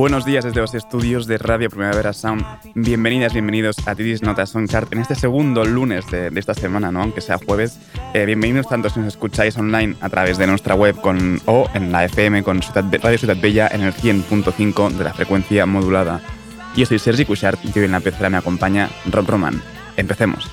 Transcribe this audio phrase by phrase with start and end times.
[0.00, 2.42] Buenos días desde los estudios de Radio Primavera Sound.
[2.74, 7.02] Bienvenidas, bienvenidos a Tidis Notas Songchart en este segundo lunes de, esta semana, ¿no?
[7.02, 7.78] aunque sea jueves.
[8.14, 11.92] Eh, bienvenidos tanto si nos escucháis online a través de nuestra web con, o en
[11.92, 16.22] la FM con Radio Ciudad Bella en el 100.5 de la frecuencia modulada.
[16.74, 19.60] Yo soy Sergi Cushart y hoy en la pecera me acompaña Rob Roman.
[19.98, 20.50] Empecemos.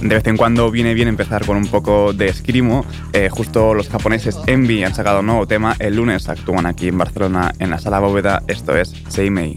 [0.00, 2.84] De vez en cuando viene bien empezar con un poco de escrimo.
[3.12, 5.74] Eh, justo los japoneses Envy han sacado un nuevo tema.
[5.78, 8.42] El lunes actúan aquí en Barcelona en la sala bóveda.
[8.46, 9.56] Esto es Seimei.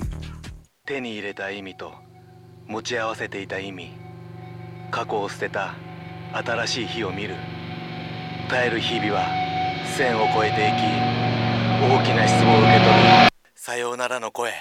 [0.91, 1.93] 手に入れた意味と
[2.67, 3.91] 持ち合わせていた意味
[4.89, 5.75] 過去を捨てた
[6.33, 7.35] 新しい日を見る
[8.49, 9.25] 耐える日々は
[9.95, 10.81] 線を越えていき
[11.93, 14.51] 大きな質問を受け取るさようならの声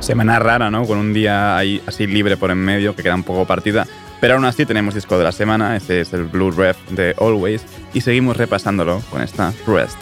[0.00, 0.86] Semana rara, ¿no?
[0.86, 3.86] Con un día ahí así libre por en medio, que queda un poco partida.
[4.20, 7.62] Pero aún así tenemos disco de la semana, este es el Blue Ref de Always,
[7.92, 9.98] y seguimos repasándolo con esta Rest.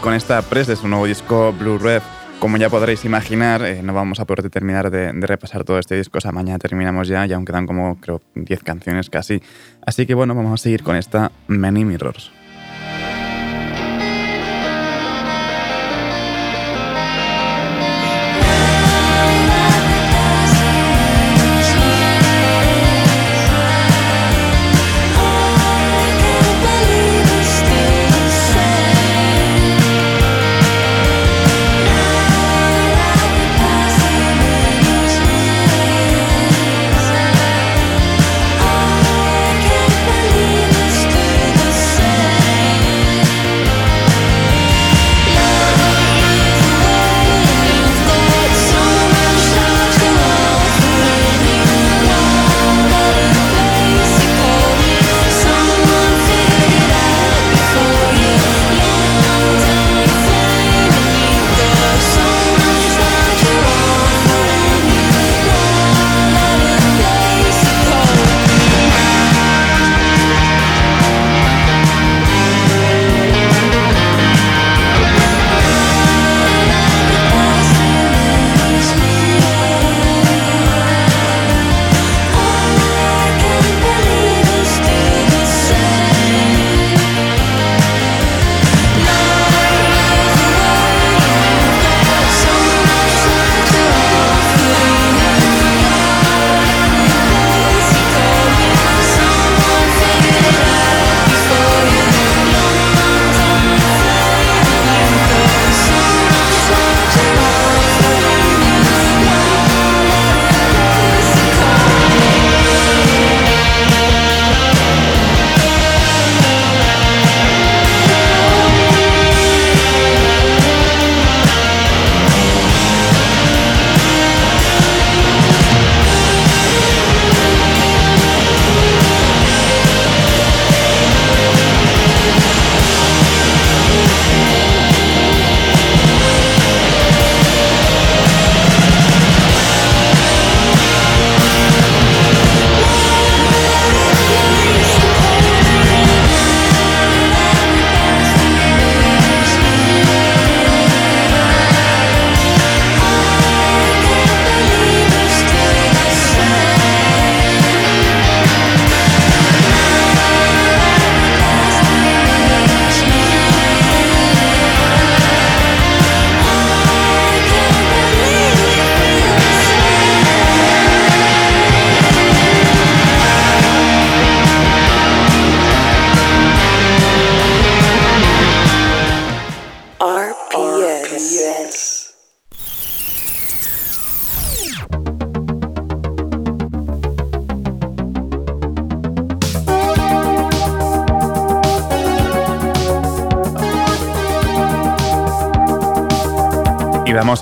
[0.00, 2.02] Con esta press de su nuevo disco Blue Red.
[2.38, 6.18] Como ya podréis imaginar, eh, no vamos a poder terminar de, repasar todo este disco.
[6.18, 9.40] O sea, mañana terminamos ya y aún quedan como, creo, 10 canciones casi.
[9.86, 12.30] Así que bueno, vamos a seguir con esta Many Mirrors.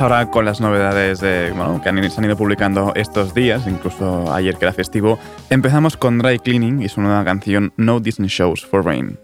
[0.03, 4.57] Ahora con las novedades de, que han, se han ido publicando estos días, incluso ayer
[4.57, 5.19] que era festivo.
[5.49, 9.19] Empezamos con Dry Cleaning y su nueva canción No Disney Shows for Rain.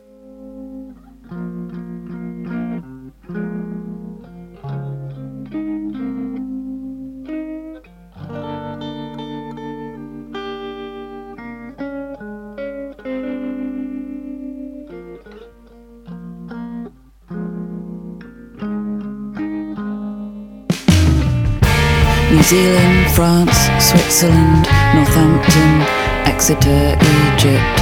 [22.48, 24.64] Zealand, France, Switzerland,
[24.94, 25.82] Northampton,
[26.24, 27.76] Exeter, Egypt.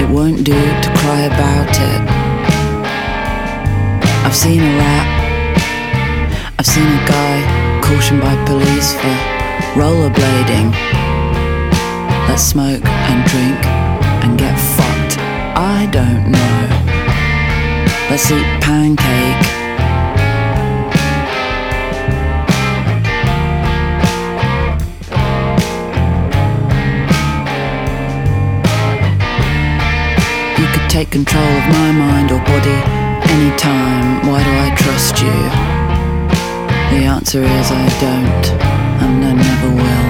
[0.00, 2.02] It won't do to cry about it.
[4.24, 5.08] I've seen a rat.
[6.60, 9.16] I've seen a guy cautioned by police for
[9.74, 10.70] rollerblading.
[12.28, 13.66] Let's smoke and drink
[14.22, 15.18] and get fucked.
[15.58, 16.68] I don't know.
[18.08, 19.53] Let's eat pancake
[30.94, 32.78] take control of my mind or body
[33.34, 34.24] anytime.
[34.28, 35.38] Why do I trust you?
[36.92, 38.46] The answer is I don't,
[39.02, 40.08] and I never will.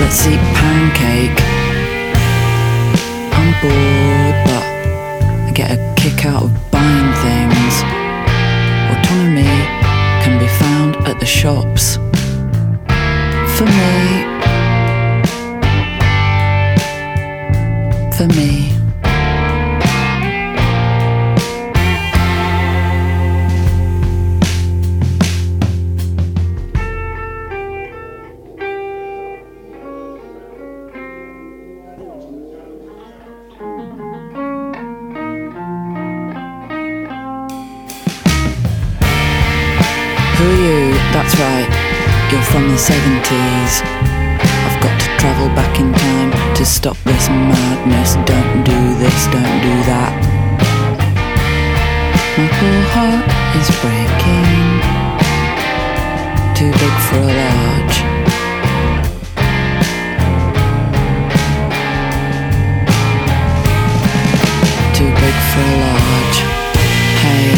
[0.00, 1.38] Let's eat pancake.
[3.38, 4.64] I'm bored, but
[5.46, 7.74] I get a kick out of buying things.
[8.90, 9.56] Autonomy
[10.24, 11.94] can be found at the shops.
[13.56, 14.35] For me,
[18.16, 18.72] for me.
[40.36, 40.94] Who are you?
[41.12, 41.68] That's right,
[42.32, 43.82] you're from the 70s.
[43.84, 46.15] I've got to travel back in time
[46.56, 48.14] to stop this madness.
[48.24, 50.12] Don't do this, don't do that.
[52.38, 53.28] My poor heart
[53.60, 54.80] is breaking.
[56.56, 57.96] Too big for a large.
[64.96, 66.38] Too big for a large.
[67.20, 67.52] Hey,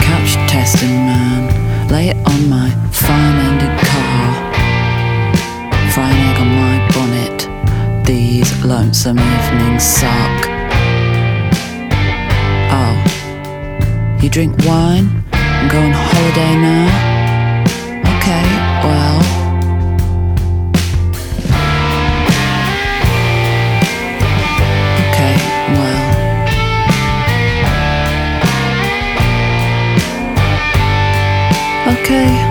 [0.00, 3.83] couch testing man, lay it on my fine ended
[8.14, 10.46] These lonesome evenings suck.
[12.70, 12.94] Oh,
[14.22, 16.86] you drink wine and go on holiday now?
[18.14, 18.44] Okay,
[18.84, 19.18] well.
[25.10, 25.34] Okay,
[25.74, 26.04] well.
[31.98, 32.43] Okay,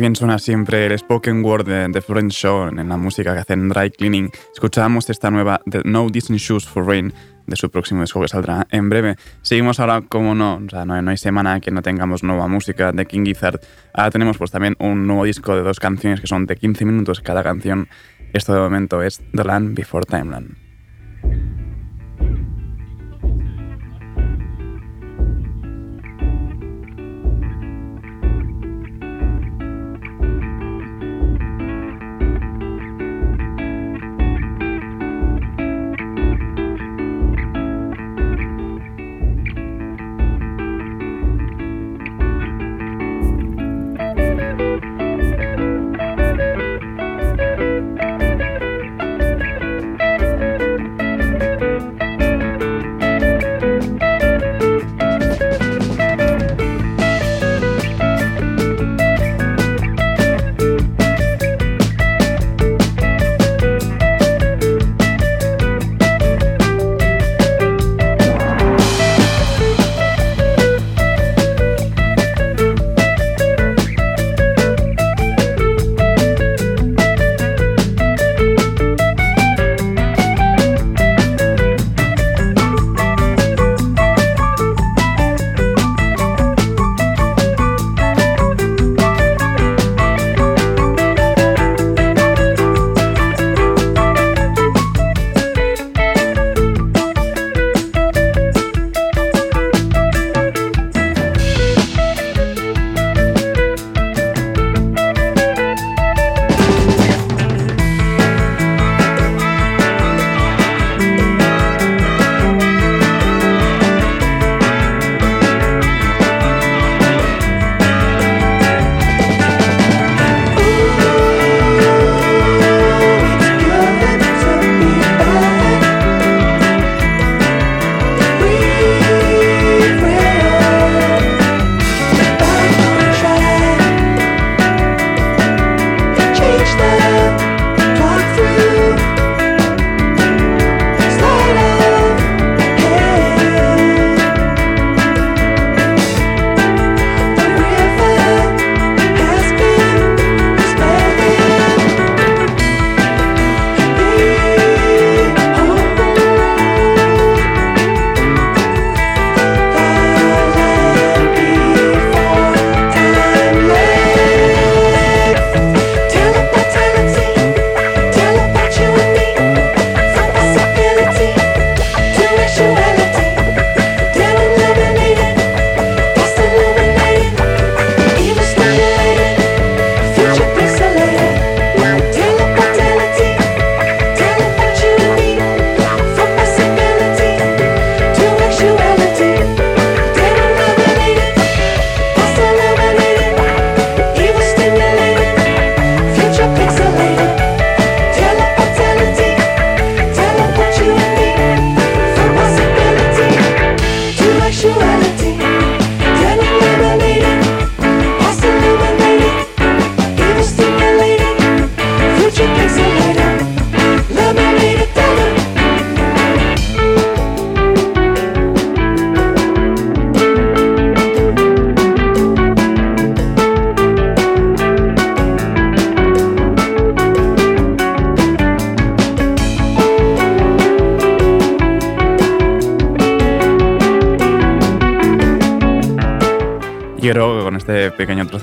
[0.00, 3.68] bien suena siempre el spoken word de The French Show en la música que hacen
[3.68, 4.30] Dry Cleaning.
[4.52, 7.12] Escuchábamos esta nueva de No Disney Shoes for Rain
[7.46, 9.16] de su próximo disco que saldrá en breve.
[9.42, 12.92] Seguimos ahora, como no, o sea, no, no hay semana que no tengamos nueva música
[12.92, 13.60] de King Gizzard.
[13.92, 17.20] Ahora tenemos pues también un nuevo disco de dos canciones que son de 15 minutos
[17.20, 17.86] cada canción.
[18.32, 21.59] Esto de momento es The Land Before Timeline.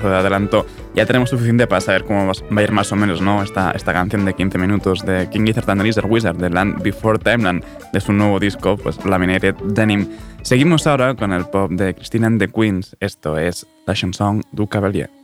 [0.06, 3.42] De adelanto ya tenemos suficiente para saber cómo va a ir más o menos ¿no?
[3.42, 7.18] esta, esta canción de 15 minutos de King Gizzard and the Wizard de Land Before
[7.18, 10.08] Timeland de su nuevo disco, pues Laminated Denim.
[10.42, 12.96] Seguimos ahora con el pop de Christina and the Queens.
[13.00, 15.17] Esto es la chanson du Cavalier.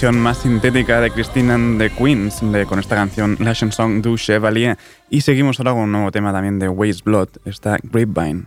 [0.00, 4.78] Versión más sintética de Christine and the Queens con esta canción La chanson du Chevalier.
[5.10, 8.46] Y seguimos ahora con un nuevo tema también de Waste Blood, esta Grapevine.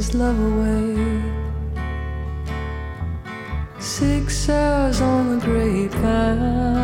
[0.00, 0.96] His love away.
[3.78, 6.79] Six hours on the grapevine.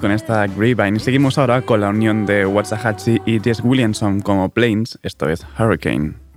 [0.00, 0.98] Con esta Grapevine.
[0.98, 6.29] Seguimos ahora con la unión de Waxahachie y Jess Williamson como Planes, esto es hurricane.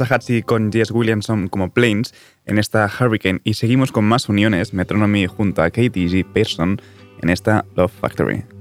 [0.00, 2.12] Waxahachie con Jess Williamson como Planes
[2.44, 6.24] en esta Hurricane y seguimos con más uniones, Metronomy junto a Katie G.
[6.24, 6.82] Pearson
[7.22, 8.55] en esta Love Factory.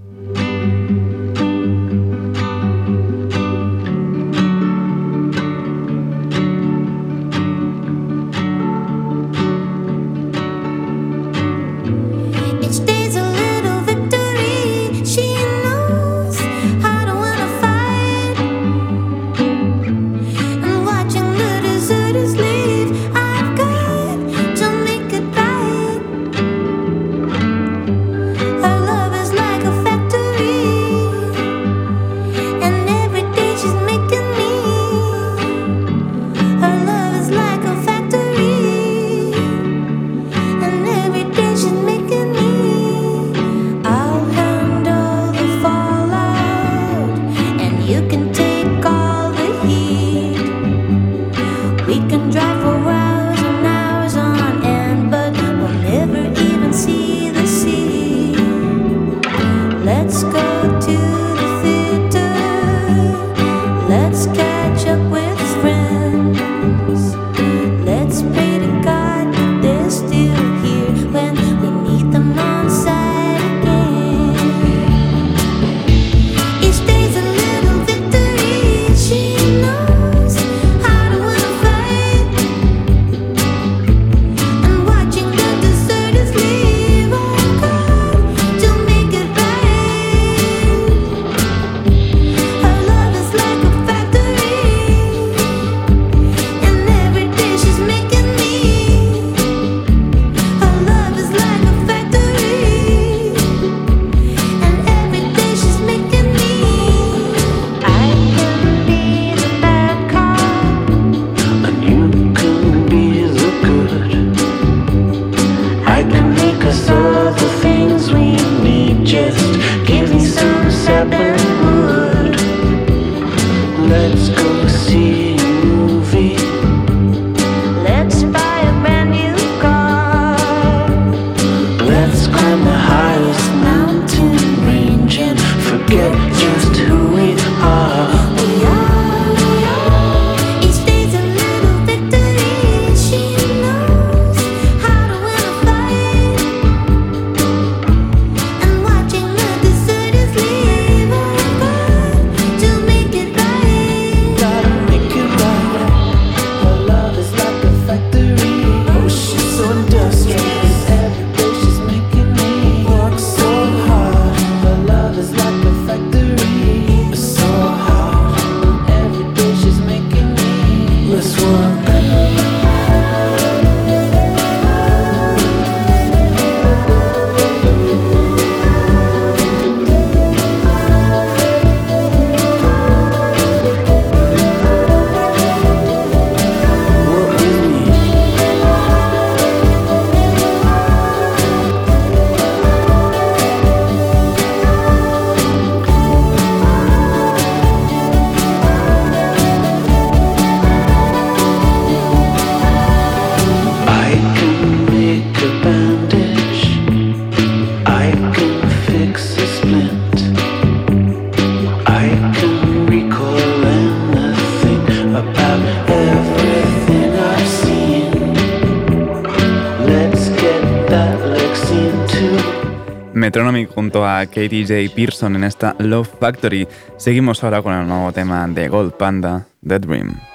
[224.35, 224.93] Katie J.
[224.93, 226.67] Pearson en esta Love Factory.
[226.97, 230.34] Seguimos ahora con el nuevo tema de Gold Panda, The Dream.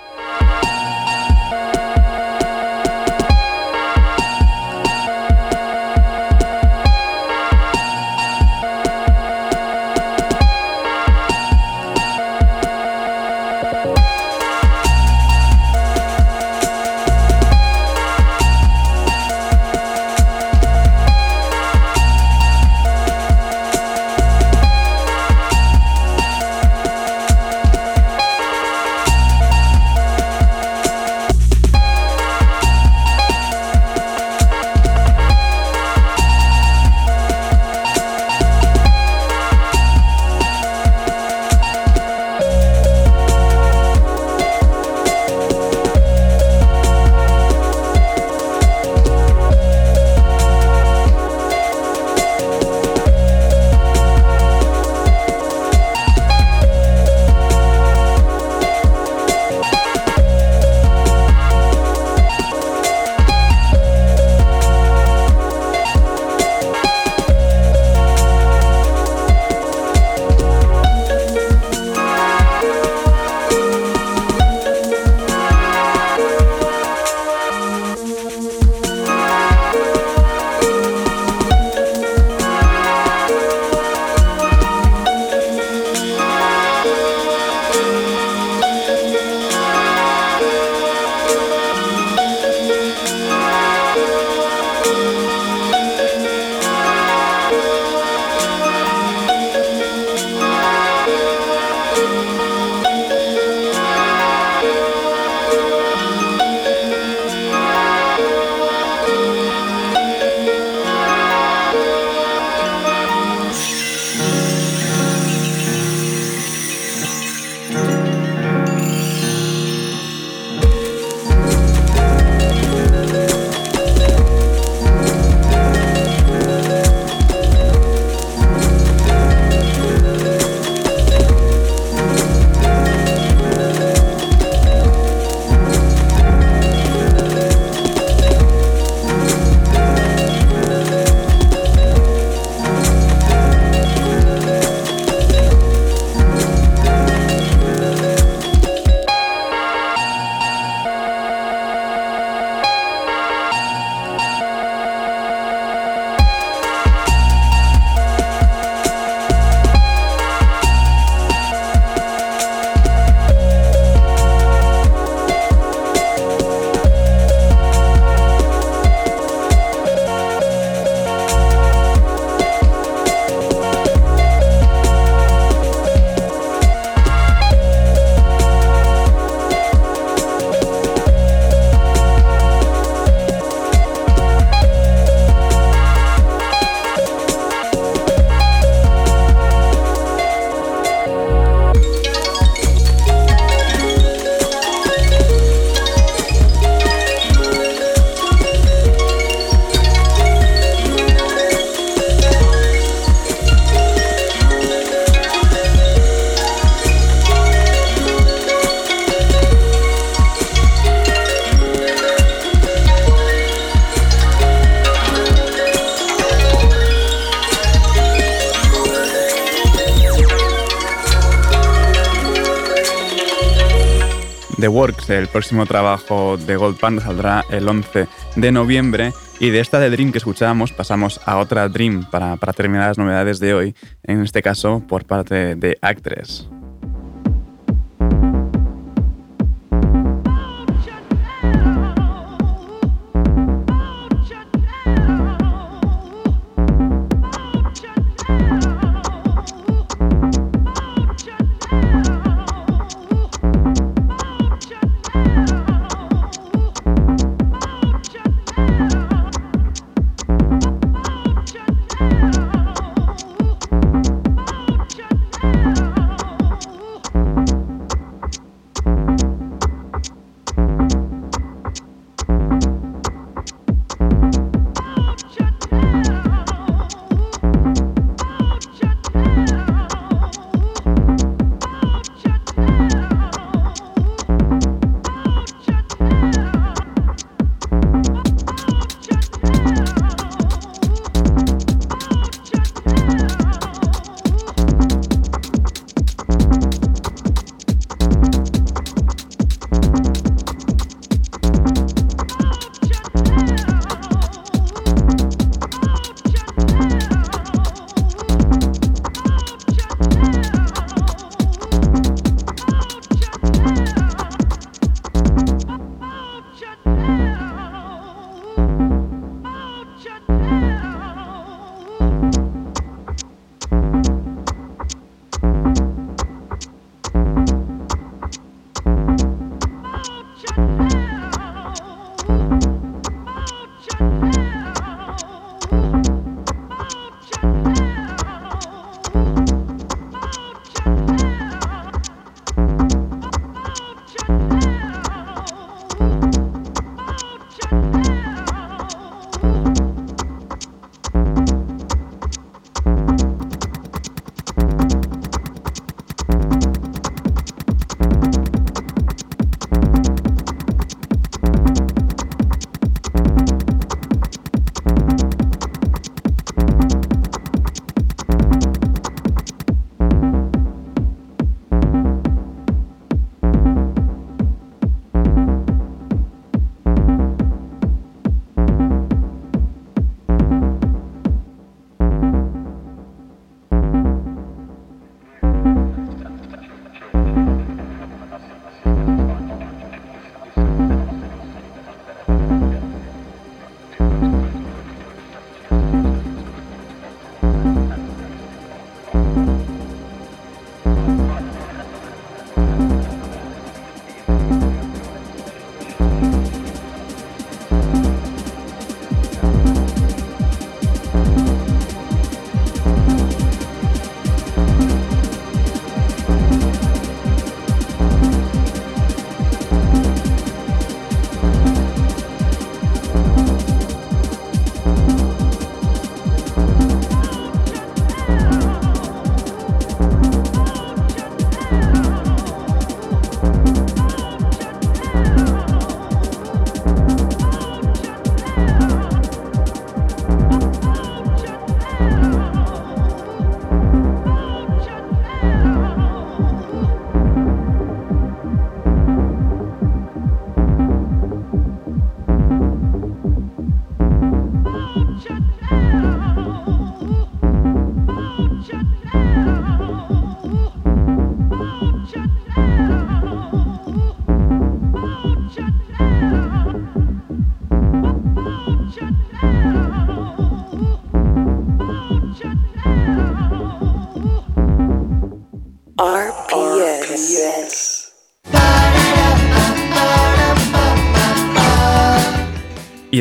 [225.09, 229.13] El próximo trabajo de Gold Pan, saldrá el 11 de noviembre.
[229.39, 232.99] Y de esta de Dream que escuchábamos pasamos a otra Dream para, para terminar las
[232.99, 236.50] novedades de hoy, en este caso por parte de Actress.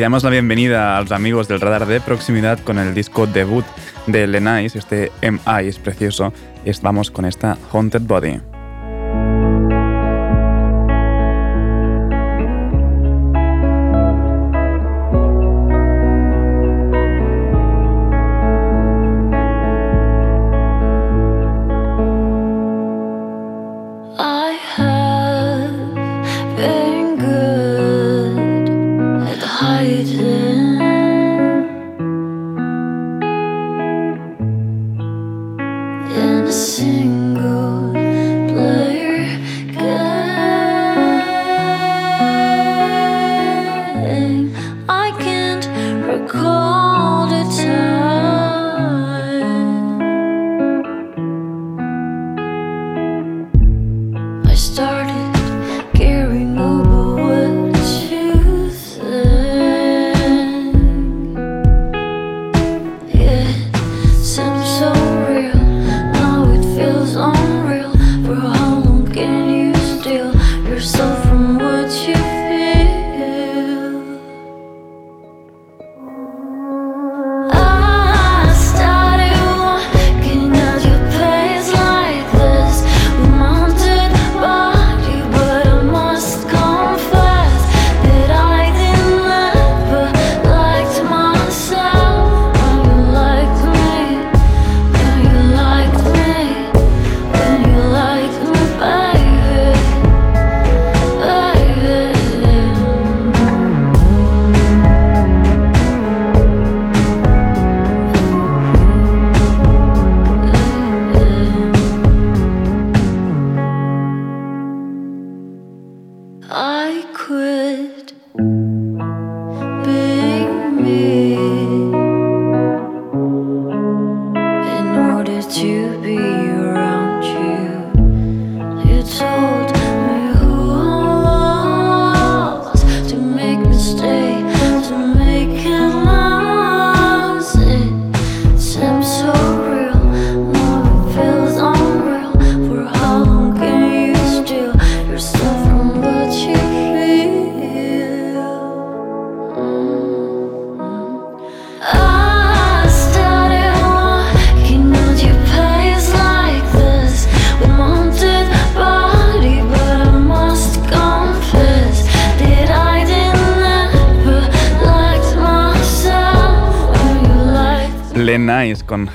[0.00, 3.66] Damos la bienvenida a los amigos del radar de proximidad con el disco debut
[4.06, 6.32] de Lenais, este MI es precioso.
[6.64, 8.49] Y vamos con esta Haunted Body.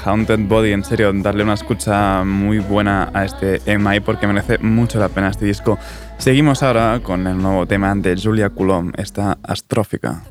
[0.06, 0.72] Haunted Body.
[0.72, 5.30] En serio, darle una escucha muy buena a este MI porque merece mucho la pena
[5.30, 5.78] este disco.
[6.18, 10.24] Seguimos ahora con el nuevo tema de Julia Coulomb, esta astròfica.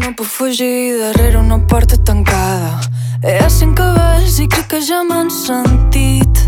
[0.00, 2.80] No puc fugir darrere una porta tancada.
[3.22, 6.44] He cinc cabells i crec que ja m'han sentit.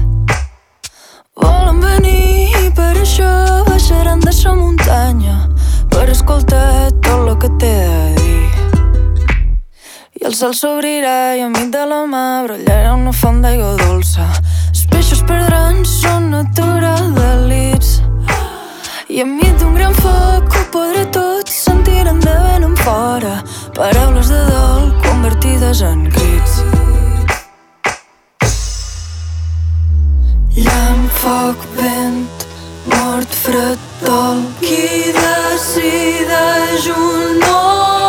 [1.34, 5.48] Volen venir i per això baixaran de sa muntanya
[5.90, 8.19] per escoltar tot el que té de dir.
[10.30, 14.28] El cel s'obrirà i enmig de la mà brollarà una font d'aigua dolça.
[14.68, 17.96] Els peixos perdran son natura delits.
[19.10, 23.34] I enmig d'un gran foc ho podré tot sentir endavant en fora.
[23.74, 26.62] Paraules de dol convertides en crits.
[30.62, 32.46] Llamp, foc, vent,
[32.94, 34.44] mort, fred, dol.
[34.62, 37.99] Qui decideix un ordre?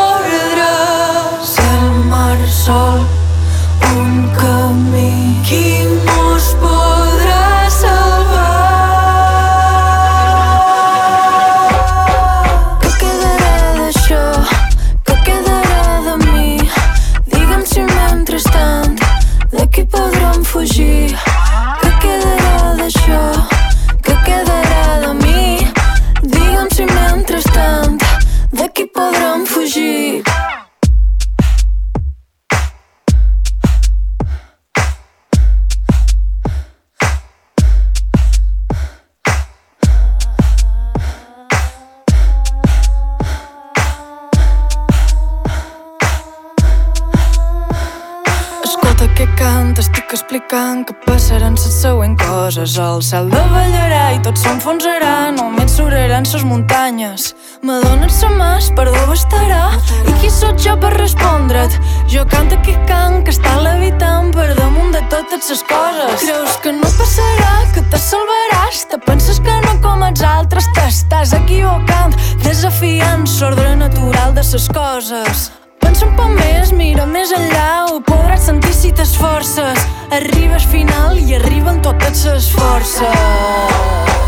[52.61, 52.77] Coses.
[52.81, 57.33] El cel davallarà i tot s'enfonsarà, només suraran ses muntanyes.
[57.63, 59.71] M'adones sa mà, perdó bastarà,
[60.07, 61.77] i qui sóc jo per respondre't?
[62.07, 66.21] Jo canto que cant, que està levitant per damunt de totes ses coses.
[66.21, 71.33] Creus que no passarà, que te salvaràs, te penses que no com els altres, t'estàs
[71.37, 75.49] equivocant, desafiant l'ordre natural de ses coses.
[75.81, 79.87] Pensa un poc més, mira més enllà, ho podràs sentir si t'esforces.
[80.11, 84.21] Arribes final y arriban todas esas fuerzas.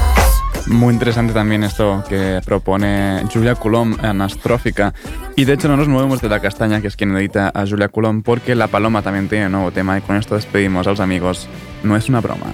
[0.67, 4.93] Muy interesante también esto que propone Julia Coulomb en Astrófica.
[5.35, 7.89] Y de hecho no nos movemos de la castaña, que es quien edita a Julia
[7.89, 11.47] Coulomb, porque La Paloma también tiene nuevo tema y con esto despedimos a los amigos.
[11.83, 12.47] No es una broma.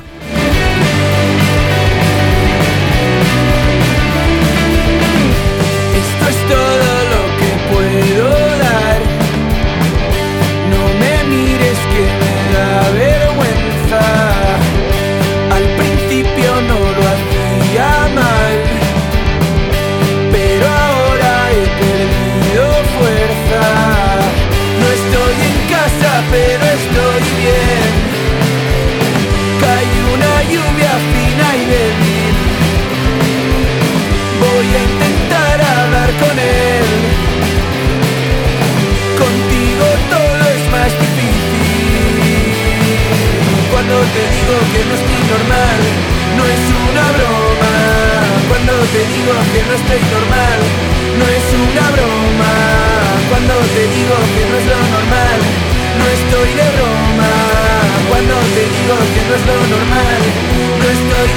[49.54, 50.60] que no estoy normal,
[51.18, 52.54] no es una broma.
[53.30, 55.40] Cuando te digo que no es lo normal,
[56.00, 57.32] no estoy de broma.
[58.10, 60.22] Cuando te digo que no es lo normal,
[60.82, 61.30] no estoy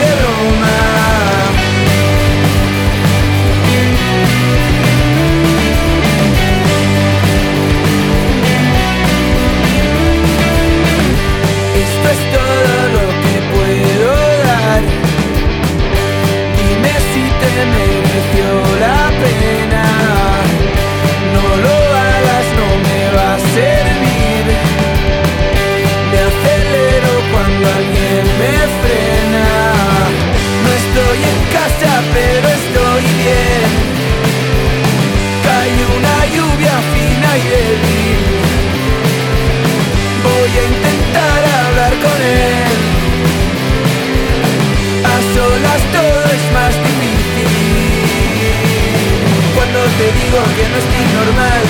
[50.33, 51.62] normal,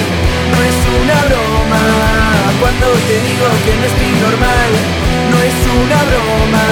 [0.52, 1.82] no es una broma.
[2.60, 4.70] Cuando te digo que no estoy normal,
[5.30, 6.64] no es una broma.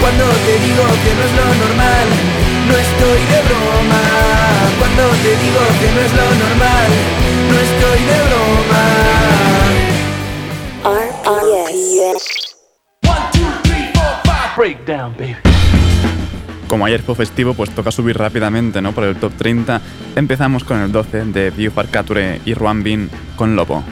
[0.00, 2.06] Cuando te digo que no es lo normal,
[2.68, 4.02] no estoy de broma.
[4.78, 6.90] Cuando te digo que no es lo normal,
[7.50, 8.84] no estoy de broma.
[14.56, 15.57] Breakdown, baby.
[16.68, 18.92] Como ayer fue festivo, pues toca subir rápidamente ¿no?
[18.92, 19.80] por el top 30.
[20.16, 23.82] Empezamos con el 12 de View Farcature y Ruan Bin con Lobo.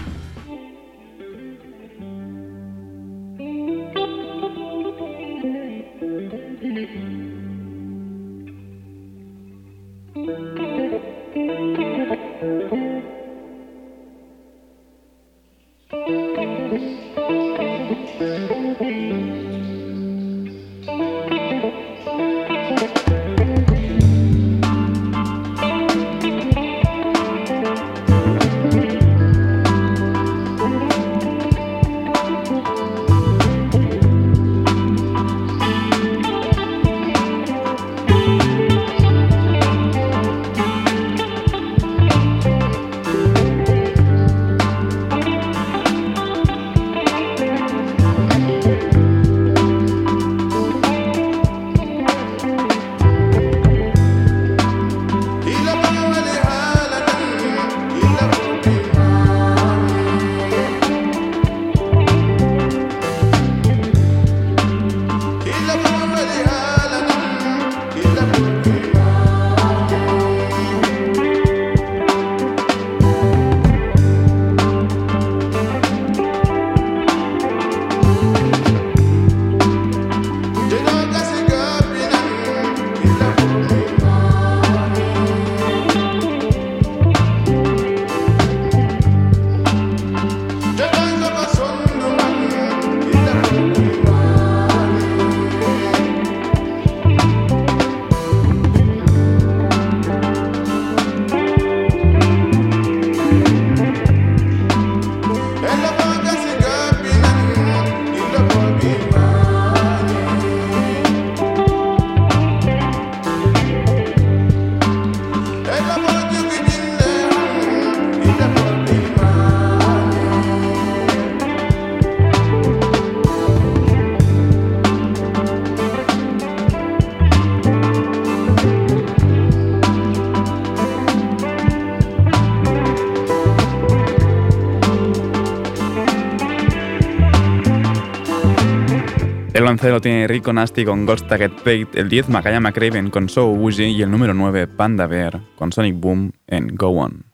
[139.87, 143.47] 11 lo tiene Rico Nasty con Ghost Target Fate, el 10 Makayama Craven con So
[143.51, 147.26] Woozy y el número 9 Panda Bear con Sonic Boom en Go On.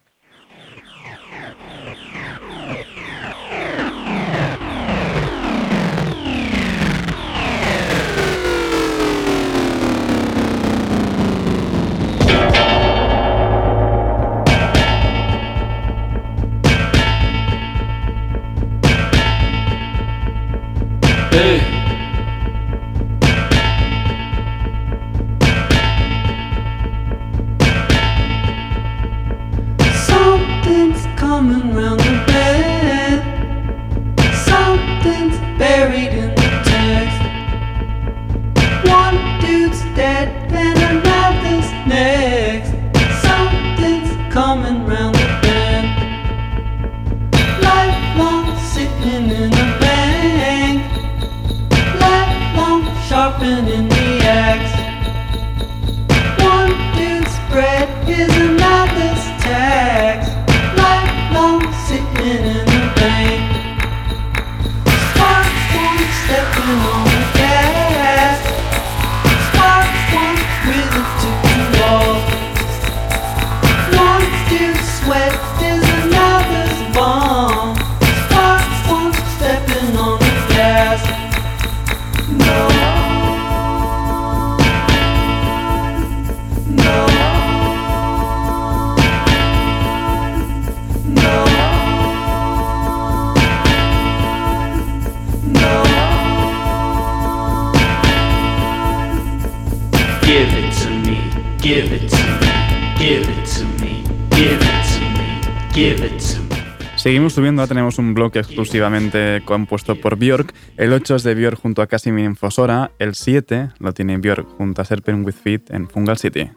[107.12, 110.54] Seguimos subiendo, ahora tenemos un bloque exclusivamente compuesto por Björk.
[110.78, 112.92] El 8 es de Björk junto a Casimir Infosora.
[112.98, 116.50] El 7 lo tiene Björk junto a Serpent with Feet en Fungal City.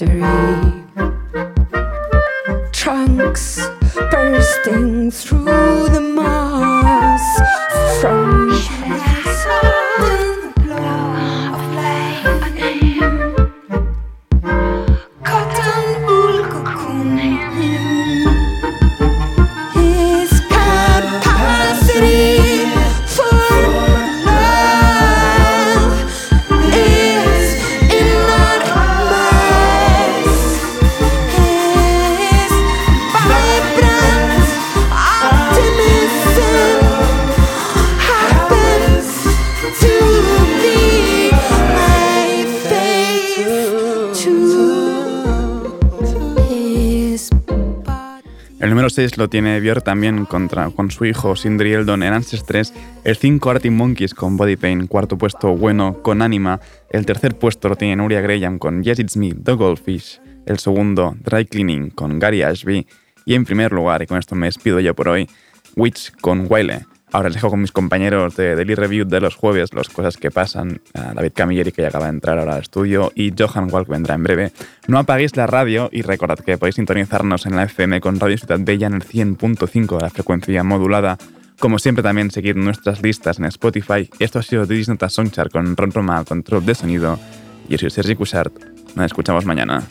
[0.00, 0.22] mystery.
[2.72, 3.60] Trunks
[4.10, 8.77] bursting through the moss from.
[49.16, 52.74] Lo tiene Björk también contra, con su hijo Sindri Eldon en Ancestres,
[53.04, 56.58] el 5 Arctic Monkeys con Body Pain, cuarto puesto bueno con Anima,
[56.90, 61.14] el tercer puesto lo tiene Nuria Graham con Yes It's Me, The Goldfish, el segundo
[61.22, 62.88] Dry Cleaning con Gary Ashby.
[63.24, 65.28] Y en primer lugar, y con esto me despido yo por hoy,
[65.76, 66.97] Witch con Wiley.
[67.10, 70.30] Ahora les dejo con mis compañeros de Daily Review de los jueves, las cosas que
[70.30, 70.80] pasan.
[70.92, 74.22] David Camilleri, que ya acaba de entrar ahora al estudio, y Johan Walk vendrá en
[74.22, 74.52] breve.
[74.86, 78.58] No apaguéis la radio y recordad que podéis sintonizarnos en la FM con Radio Ciudad
[78.60, 81.16] Bella en el 100.5 de la frecuencia modulada.
[81.58, 84.08] Como siempre, también seguir nuestras listas en Spotify.
[84.18, 87.18] Esto ha sido Didis Nota Songchart con Ron Roma control de sonido.
[87.68, 88.52] Y yo soy Sergi Cushart.
[88.94, 89.82] Nos escuchamos mañana.